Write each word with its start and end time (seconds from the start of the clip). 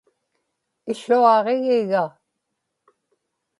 iłuaġigiga 0.91 2.03